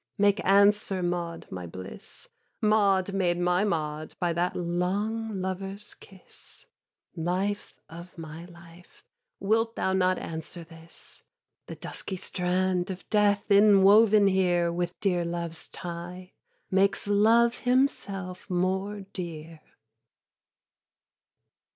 Make 0.17 0.43
answer, 0.43 1.03
Maud 1.03 1.45
my 1.51 1.67
bliss, 1.67 2.29
Maud 2.59 3.13
made 3.13 3.37
my 3.37 3.63
Maud 3.63 4.15
by 4.19 4.33
that 4.33 4.55
long 4.55 5.39
lover's 5.39 5.93
kiss, 5.93 6.65
Life 7.15 7.79
of 7.87 8.17
my 8.17 8.45
life, 8.45 9.03
wilt 9.39 9.75
thou 9.75 9.93
not 9.93 10.17
answer 10.17 10.63
this? 10.63 11.21
'The 11.67 11.75
dusky 11.75 12.15
strand 12.17 12.89
of 12.89 13.07
Death 13.11 13.45
inwoven 13.51 14.25
here 14.27 14.73
With 14.73 14.99
dear 15.01 15.23
Love's 15.23 15.67
tie, 15.67 16.33
makes 16.71 17.05
Love 17.07 17.59
himself 17.59 18.49
more 18.49 19.01
dear.' 19.01 19.61